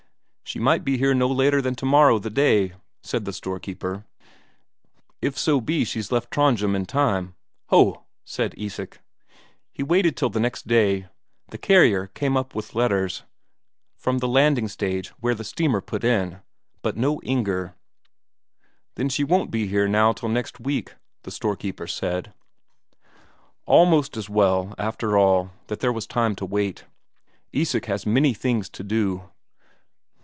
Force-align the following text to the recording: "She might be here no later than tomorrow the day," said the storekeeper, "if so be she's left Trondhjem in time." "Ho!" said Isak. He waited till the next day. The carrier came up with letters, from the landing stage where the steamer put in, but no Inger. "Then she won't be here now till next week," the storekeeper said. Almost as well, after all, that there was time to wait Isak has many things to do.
"She 0.51 0.59
might 0.59 0.83
be 0.83 0.97
here 0.97 1.13
no 1.13 1.29
later 1.29 1.61
than 1.61 1.75
tomorrow 1.75 2.19
the 2.19 2.29
day," 2.29 2.73
said 3.01 3.23
the 3.23 3.31
storekeeper, 3.31 4.03
"if 5.21 5.37
so 5.39 5.61
be 5.61 5.85
she's 5.85 6.11
left 6.11 6.29
Trondhjem 6.29 6.75
in 6.75 6.85
time." 6.85 7.35
"Ho!" 7.67 8.03
said 8.25 8.53
Isak. 8.57 8.99
He 9.71 9.81
waited 9.81 10.17
till 10.17 10.29
the 10.29 10.41
next 10.41 10.67
day. 10.67 11.07
The 11.51 11.57
carrier 11.57 12.07
came 12.07 12.35
up 12.35 12.53
with 12.53 12.75
letters, 12.75 13.23
from 13.95 14.17
the 14.17 14.27
landing 14.27 14.67
stage 14.67 15.07
where 15.21 15.33
the 15.35 15.45
steamer 15.45 15.79
put 15.79 16.03
in, 16.03 16.41
but 16.81 16.97
no 16.97 17.21
Inger. 17.21 17.73
"Then 18.95 19.07
she 19.07 19.23
won't 19.23 19.51
be 19.51 19.67
here 19.67 19.87
now 19.87 20.11
till 20.11 20.27
next 20.27 20.59
week," 20.59 20.95
the 21.23 21.31
storekeeper 21.31 21.87
said. 21.87 22.33
Almost 23.65 24.17
as 24.17 24.29
well, 24.29 24.75
after 24.77 25.17
all, 25.17 25.51
that 25.67 25.79
there 25.79 25.93
was 25.93 26.05
time 26.05 26.35
to 26.35 26.45
wait 26.45 26.83
Isak 27.53 27.85
has 27.85 28.05
many 28.05 28.33
things 28.33 28.67
to 28.71 28.83
do. 28.83 29.29